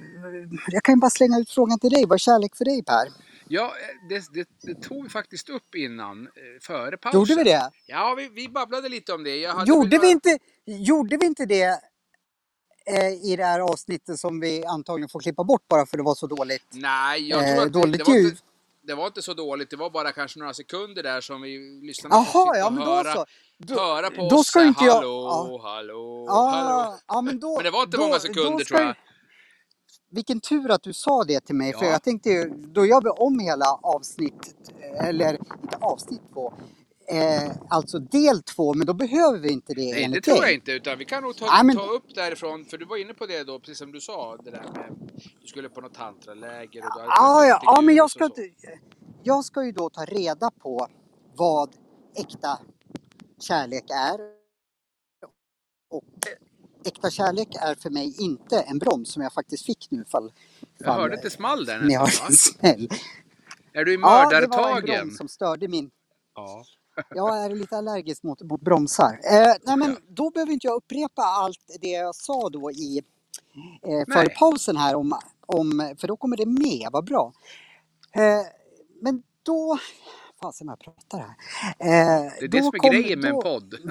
[0.69, 2.05] jag kan ju bara slänga ut frågan till dig.
[2.07, 3.09] Vad är kärlek för dig Per?
[3.49, 6.31] Ja, eh, det, det, det tog vi faktiskt upp innan, eh,
[6.63, 7.21] före pausen.
[7.21, 7.71] Gjorde vi det?
[7.87, 9.37] Ja, vi, vi babblade lite om det.
[9.67, 11.81] Gjorde vi, inte, gjorde vi inte det
[12.87, 16.15] eh, i det här avsnittet som vi antagligen får klippa bort bara för det var
[16.15, 16.67] så dåligt?
[16.71, 18.27] Nej, jag tror att det, dåligt det, var ljud.
[18.27, 18.43] inte,
[18.87, 19.71] det var inte så dåligt.
[19.71, 21.59] Det var bara kanske några sekunder där som vi
[21.97, 23.25] fick Jaha, sitta ja men då höra, så.
[23.59, 24.47] Då, höra på då oss.
[24.47, 25.69] ska inte jag- Hallå, ja.
[25.71, 26.99] hallå, ja, hallå.
[27.09, 28.95] ja, men, då, Men det var inte då, många sekunder tror jag.
[30.11, 31.91] Vilken tur att du sa det till mig för Ja.
[31.91, 34.55] jag tänkte ju, då gör vi om hela avsnitt,
[35.01, 36.55] eller inte avsnitt två,
[37.09, 40.73] eh, alltså del två, men då behöver vi inte det Nej, det tror jag inte.
[40.73, 42.65] Utan vi kan nog ta, Nej, men- ta upp därifrån.
[42.65, 44.37] För du var inne på det då, precis som du sa.
[44.45, 47.95] Det där med, du skulle på något tantraläger och du hade Ja, ja, ja, men
[47.95, 48.47] jag ska, så.
[49.23, 50.89] jag ska ju då ta reda på
[51.37, 51.77] vad
[52.17, 52.59] äkta
[53.41, 54.21] kärlek är.
[55.91, 56.05] Och
[56.85, 60.33] äkta kärlek är för mig inte en broms som jag faktiskt fick nu fall,
[60.79, 62.37] Jag fall hörde att det small där ni nästan, en va?
[62.37, 62.89] smäll.
[63.73, 64.99] Är du Ja, det var en mördartagen?
[65.07, 65.91] broms som störde min
[66.35, 66.65] Ja.
[67.11, 69.21] Jag är lite allergisk mot, mot bromsar.
[69.33, 73.03] Eh, nej men då behöver inte jag upprepa allt det jag sa då i
[73.83, 77.33] eh, före pausen här om, om, för då kommer det med, vad bra.
[78.13, 78.23] Eh,
[79.01, 79.79] men då,
[80.41, 81.35] fasen vad jag pratar här.
[81.79, 83.75] Eh, Det är det som är grejen med en podd.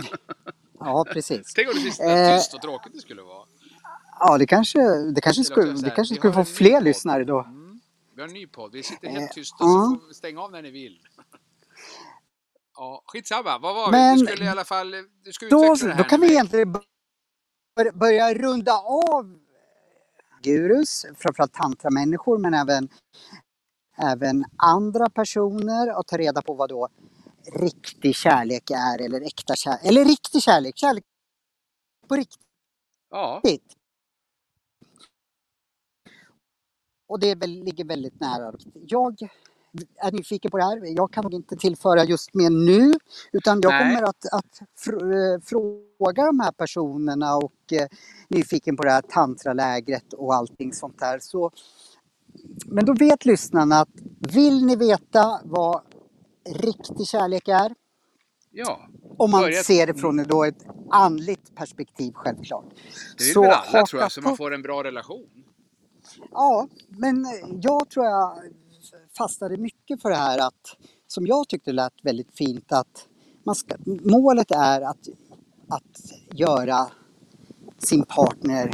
[0.79, 1.53] Ja, precis.
[1.53, 3.45] Tänk om det finns Eh, tyst och tråkigt det skulle vara.
[4.19, 4.79] Ja, det kanske,
[5.15, 7.39] det kanske skulle, det kanske skulle få fler lyssnare då.
[7.39, 7.79] Mm.
[8.15, 8.71] Vi har en ny podd.
[8.73, 9.65] Vi sitter Eh, helt tysta ja.
[9.95, 10.99] så får vi stänga av när ni vill.
[12.75, 13.59] Ja, skitsamma.
[13.59, 14.21] Vad var Men vi?
[14.21, 14.91] Du skulle i alla fall
[15.23, 19.39] du ska Då, utveckla det här då kan vi egentligen bör- börja runda av
[20.43, 22.89] gurus, framförallt tantramänniskor men även,
[23.97, 26.89] även andra personer och ta reda på vad då
[27.59, 29.85] riktig kärlek är eller äkta kärlek.
[29.85, 31.03] Eller riktig kärlek, kärlek
[32.07, 32.41] på riktigt.
[33.09, 33.41] Ja,
[37.07, 38.53] Och det ligger väldigt nära.
[38.73, 39.17] Jag
[39.97, 40.81] är nyfiken på det här.
[40.97, 42.93] Jag kan nog inte tillföra just mer nu
[43.31, 43.95] utan jag Nej.
[43.95, 47.87] kommer att, att eh, fråga de här personerna och eh,
[48.27, 51.19] nyfiken på det här tantralägret och allting sånt där.
[51.19, 51.51] Så,
[52.65, 53.89] men då vet lyssnarna att
[54.33, 55.81] vill ni veta vad
[56.49, 57.75] riktig kärlek är
[58.51, 58.87] ja.
[59.17, 62.65] om man Börja- ser det från då ett andligt perspektiv självklart.
[63.17, 65.29] Det vill Så väl alla tror jag, så man får en bra relation.
[66.31, 67.27] Ja, men
[67.61, 68.37] jag tror jag
[69.17, 73.07] fastnade mycket för det här att, som jag tyckte lät väldigt fint, att
[73.55, 75.09] ska, målet är att,
[75.69, 76.87] att göra
[77.77, 78.69] sin partner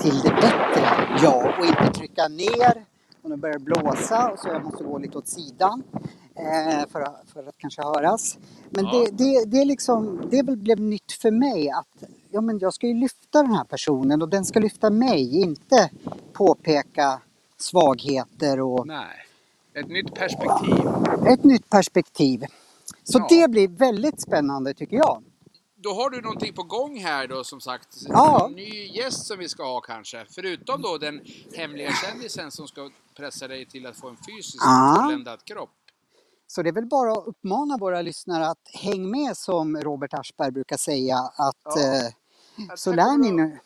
[0.00, 2.86] till det bättre, ja, och inte trycka ner
[3.22, 5.82] och nu börjar det blåsa och så jag måste gå lite åt sidan
[6.34, 8.38] eh, för, för att kanske höras.
[8.70, 8.92] Men Ja.
[8.92, 12.86] det, det, det, är liksom, det blev nytt för mig att ja, men jag ska
[12.86, 15.90] ju lyfta den här personen och den ska lyfta mig, inte
[16.32, 17.20] påpeka
[17.58, 19.26] svagheter och Nej.
[19.74, 20.86] Ett nytt perspektiv.
[21.26, 22.44] ett nytt perspektiv.
[23.04, 23.26] Så Ja.
[23.30, 25.22] det blir väldigt spännande tycker jag.
[25.76, 27.88] Då har du någonting på gång här då som sagt.
[28.08, 28.46] Ja.
[28.46, 30.26] En ny gäst som vi ska ha kanske.
[30.30, 31.20] Förutom då den
[31.54, 34.64] hemliga kändisen som ska pressa dig till att få en fysiskt
[34.96, 35.70] fulländad kropp.
[36.46, 40.50] Så det är väl bara att uppmana våra lyssnare att häng med som Robert Aschberg
[40.50, 41.80] brukar säga att Ja.
[41.80, 43.58] eh, så lär ni nu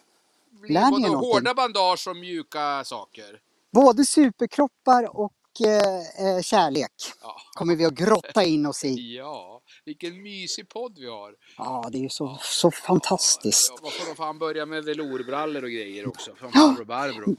[0.68, 1.30] Lär ni både någonting?
[1.32, 3.40] hårda bandage och mjuka saker.
[3.72, 6.90] både superkroppar och eh, eh, kärlek
[7.22, 7.36] Ja.
[7.54, 9.16] kommer vi att grotta in oss i.
[9.16, 11.34] ja, vilken mysig podd vi har.
[11.58, 13.72] Ja, det är ju så, så fantastiskt.
[13.76, 16.34] Ja, vad får de fan börja med velourbrallor och grejer också?
[16.34, 17.36] Från farbror Barbro.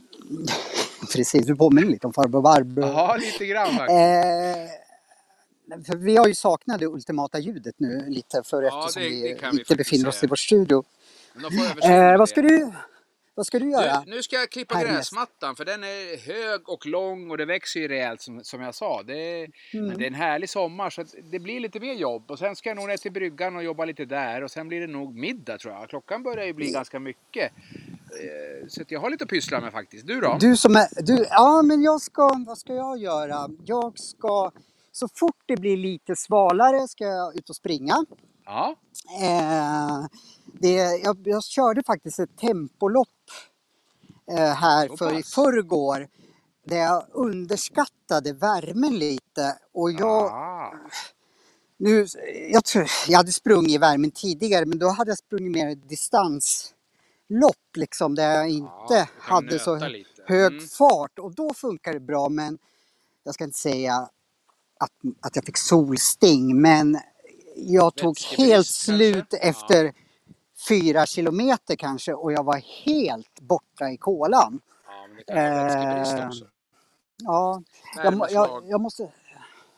[1.14, 2.82] Precis, du påminner lite om farbror Barbro.
[2.86, 3.90] Ja, lite grann faktiskt.
[3.90, 9.10] Eh, för vi har ju saknat det ultimata ljudet nu lite för Ja, eftersom det-
[9.10, 10.84] vi det vi inte faktiskt befinner oss i vår studio.
[11.34, 12.72] Får Eh, vad, ska du,
[13.36, 14.04] vad ska du göra?
[14.06, 14.96] Nu, nu ska jag klippa Härnäst.
[14.96, 18.76] gräsmattan för den är hög och lång och det växer ju rejält som, som jag
[18.76, 19.04] sa.
[19.04, 19.88] Det, Mm.
[19.88, 22.70] Men det är en härlig sommar så det blir lite mer jobb och sen ska
[22.70, 25.58] jag nog ner till bryggan och jobba lite där och sen blir det nog middag
[25.58, 25.90] tror jag.
[25.90, 27.52] Klockan börjar ju bli ganska mycket.
[28.22, 30.08] Eh, Så jag har lite att pyssla med faktiskt.
[30.08, 30.38] Du då?
[30.40, 33.50] Du som är, du, ja men jag ska, vad ska jag göra?
[33.66, 34.52] Jag ska,
[34.92, 38.06] så fort det blir lite svalare ska jag ut och springa.
[38.46, 38.76] Ja,
[39.22, 40.06] Eh,
[40.60, 43.08] det, jag, jag körde faktiskt ett tempolopp
[44.32, 46.08] eh, här för i förrgår.
[46.66, 49.58] Där jag underskattade värmen lite.
[49.74, 50.74] Och jag, Ah.
[51.78, 52.06] nu,
[52.52, 52.64] jag,
[53.08, 56.74] jag hade sprungit i värmen tidigare men då hade jag sprungit mer distanslopp
[57.78, 60.10] liksom där jag inte kan hade så lite.
[60.28, 60.68] hög Mm.
[60.68, 62.58] fart och då funkar det bra men
[63.24, 63.96] jag ska inte säga
[64.80, 64.92] att,
[65.22, 67.00] att jag fick solsting men
[67.56, 69.94] jag tog helt slut efter
[70.68, 74.60] fyra kilometer kanske och jag var helt borta i kolan.
[75.28, 76.32] Ja, Eh.
[77.24, 77.62] Ja,
[77.96, 78.64] jag, må- jag, Värmeslag.
[78.70, 79.12] jag, måste,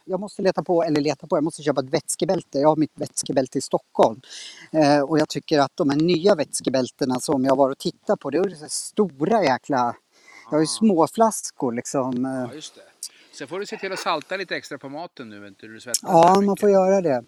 [0.05, 2.59] jag måste leta på, eller leta på, jag måste köpa ett vätskebälte.
[2.59, 4.21] Jag har mitt vätskebälte i Stockholm.
[4.71, 8.29] Eh, och jag tycker att de här nya vätskebältena som jag var och tittade på,
[8.29, 9.95] det är stora jäkla...
[10.45, 10.67] Jag har ju Ah.
[10.67, 12.25] små flaskor liksom.
[12.25, 12.31] eh.
[12.31, 12.81] Ja, just det.
[13.37, 15.99] Sen får du se till att salta lite extra på maten nu, vet du, svettas
[16.03, 17.23] Ja, man får göra det.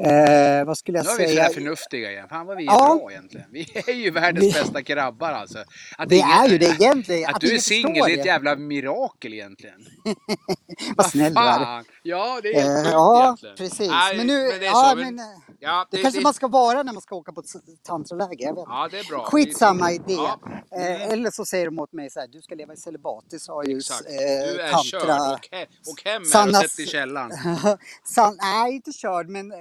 [0.00, 0.06] Ja.
[0.10, 1.42] Eh, vad skulle jag Nu har vi säga?
[1.44, 2.28] sådär förnuftiga igen.
[2.28, 2.98] Fan vad vi är Ja.
[3.00, 3.46] bra egentligen.
[3.50, 5.58] Vi är ju världens Vi- bästa grabbar alltså.
[5.98, 7.28] Att Vi ingen- är ju det egentligen.
[7.28, 8.28] Att, Att du är singel det är ett det.
[8.28, 9.76] jävla mirakel egentligen.
[10.96, 11.84] Vad snäll du är.
[12.02, 13.56] Ja, det är helt Eh, ja, egentligen.
[13.56, 13.90] precis.
[13.90, 15.24] Nej, men nu, det är ja, men, men, eh,
[15.60, 17.46] ja, det, det, kanske det, man ska vara när man ska åka på ett
[17.86, 18.48] tantraläger.
[18.48, 18.62] Inte.
[18.66, 19.24] Ja, det är bra.
[19.24, 20.04] Skitsamma Det- idé.
[20.14, 20.38] Ja,
[20.76, 23.24] Eh, eller så säger de åt mig så här, du ska leva i celibat.
[23.30, 24.00] Det sa ju Exakt.
[24.06, 25.00] eh, Du är tantra.
[25.00, 25.48] körd.
[25.86, 27.30] Och, he, och hem Sannas- och sätt i källaren.
[28.04, 29.58] San, nej, inte körd, men eh,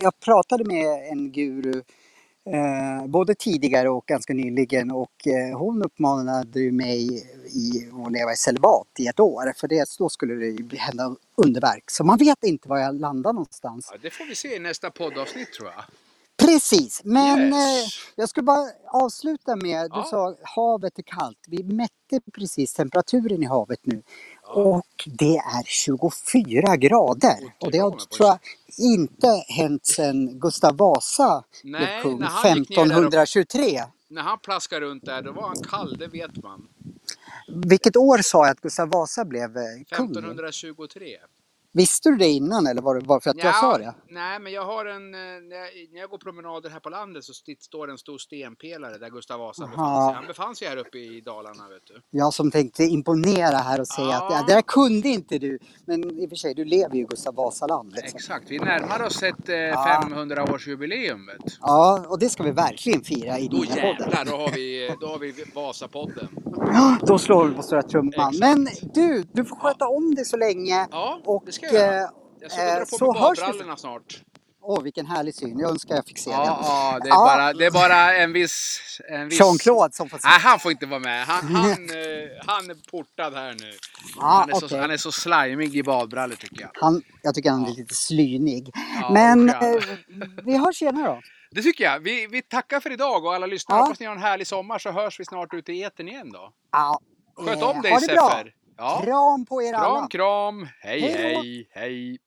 [0.00, 1.82] jag pratade med en guru
[2.46, 8.32] eh, både tidigare och ganska nyligen och eh, hon uppmanade ju mig i att leva
[8.32, 11.90] i celibat i ett år för det, då skulle det hända underverk.
[11.90, 13.88] Så man vet inte var jag landar någonstans.
[13.92, 15.84] Ja, det får vi se i nästa poddavsnitt tror jag.
[16.36, 17.54] Precis, men Yes.
[17.54, 20.04] eh, jag skulle bara avsluta med, du Ja.
[20.10, 21.38] sa havet är kallt.
[21.48, 24.02] Vi mätte precis temperaturen i havet nu
[24.42, 24.48] Ja.
[24.54, 27.54] och det är 24 grader.
[27.60, 28.38] Och det har, tror jag,
[28.78, 33.84] inte hänt sedan Gustav Vasa blev Nej, kung där och- 1523.
[34.08, 36.68] När han plaskade runt där, då var han kall, det vet man.
[37.66, 40.10] Vilket år sa jag att Gustav Vasa blev eh, kung?
[40.10, 41.16] 1523.
[41.76, 43.94] Visste du det innan eller var det bara för att jag sa det?
[44.10, 45.14] Nej, men jag har en...
[45.14, 48.18] eh, När jag, när jag går promenader här på landet så st- står en stor
[48.18, 49.70] stenpelare där Gustav Vasa Aha.
[49.72, 50.14] befann sig.
[50.14, 52.00] Han befann sig här uppe i Dalarna, vet du.
[52.10, 54.26] Jag som tänkte imponera här och säga Ja.
[54.26, 55.58] att ja, det där kunde inte du.
[55.86, 57.92] Men i och för sig, du lever ju i Gustav Vasaland.
[57.92, 58.16] Liksom.
[58.16, 60.02] Exakt, vi närmar oss ett eh, Ja.
[60.10, 61.52] 500-årsjubileum, vet du.
[61.60, 64.10] Ja, och det ska vi verkligen fira i Då här podden.
[64.10, 66.28] jävlar, då har vi, då har vi Vasapodden.
[66.72, 68.12] Ja, Då slår vi på stora trumman.
[68.28, 68.38] Exakt.
[68.40, 70.86] Men du, du får sköta om dig så länge.
[70.90, 71.65] Ja, Och, det ska.
[71.74, 72.08] Eh,
[72.40, 74.22] Jag ska eh, dra på så mig badbrallorna snart.
[74.68, 75.58] Åh, vilken härlig syn.
[75.58, 76.46] Jag önskar jag fick se Ja, den.
[76.46, 77.16] ja, det är, Ja.
[77.16, 78.80] Bara, det är bara en viss...
[79.08, 79.40] En viss...
[79.40, 80.28] Jean-Claude som får se.
[80.28, 81.26] Nej, han får inte vara med.
[81.26, 81.76] Han, han, eh,
[82.46, 83.72] han är portad här nu.
[84.16, 84.78] Ja, han, är så, okej.
[84.80, 86.70] han är så slimig i badbrallor tycker jag.
[86.74, 88.70] Han, jag tycker han är lite slynig.
[89.12, 89.56] Men eh,
[90.44, 91.20] vi hörs senare då.
[91.50, 92.00] Det tycker jag.
[92.00, 93.80] Vi, vi tackar för idag och alla lyssnare.
[93.80, 96.52] Hoppas ni har en härlig sommar så hörs vi snart ute i etern igen då.
[96.72, 97.00] Ja,
[97.36, 98.30] Sköt eh, om dig det bra.
[98.30, 98.52] Seffer.
[98.78, 99.00] Ja.
[99.04, 99.98] Kram på er alla.
[99.98, 100.68] Kram, kram.
[100.82, 102.18] Hej, Hej hej, hej.